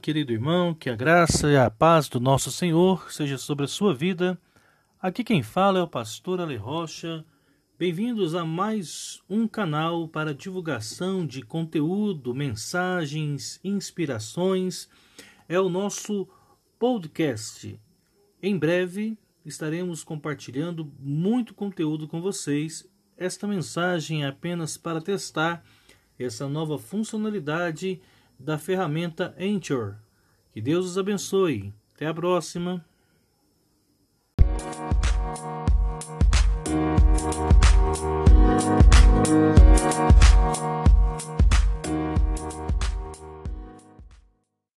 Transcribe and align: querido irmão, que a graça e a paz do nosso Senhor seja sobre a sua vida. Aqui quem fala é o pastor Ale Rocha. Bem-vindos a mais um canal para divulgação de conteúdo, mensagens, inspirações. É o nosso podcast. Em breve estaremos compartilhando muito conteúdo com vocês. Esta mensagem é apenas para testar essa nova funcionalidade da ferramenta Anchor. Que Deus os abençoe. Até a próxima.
querido 0.00 0.32
irmão, 0.32 0.72
que 0.72 0.88
a 0.88 0.96
graça 0.96 1.50
e 1.50 1.56
a 1.56 1.68
paz 1.68 2.08
do 2.08 2.18
nosso 2.18 2.50
Senhor 2.50 3.12
seja 3.12 3.36
sobre 3.36 3.66
a 3.66 3.68
sua 3.68 3.94
vida. 3.94 4.40
Aqui 4.98 5.22
quem 5.22 5.42
fala 5.42 5.78
é 5.78 5.82
o 5.82 5.86
pastor 5.86 6.40
Ale 6.40 6.56
Rocha. 6.56 7.22
Bem-vindos 7.78 8.34
a 8.34 8.46
mais 8.46 9.20
um 9.28 9.46
canal 9.46 10.08
para 10.08 10.32
divulgação 10.32 11.26
de 11.26 11.42
conteúdo, 11.42 12.34
mensagens, 12.34 13.60
inspirações. 13.62 14.88
É 15.46 15.60
o 15.60 15.68
nosso 15.68 16.26
podcast. 16.78 17.78
Em 18.42 18.56
breve 18.56 19.18
estaremos 19.44 20.02
compartilhando 20.02 20.90
muito 20.98 21.52
conteúdo 21.52 22.08
com 22.08 22.22
vocês. 22.22 22.88
Esta 23.18 23.46
mensagem 23.46 24.24
é 24.24 24.28
apenas 24.28 24.78
para 24.78 25.02
testar 25.02 25.62
essa 26.18 26.48
nova 26.48 26.78
funcionalidade 26.78 28.00
da 28.38 28.58
ferramenta 28.58 29.34
Anchor. 29.38 29.96
Que 30.52 30.60
Deus 30.60 30.86
os 30.86 30.98
abençoe. 30.98 31.72
Até 31.94 32.06
a 32.06 32.14
próxima. 32.14 32.84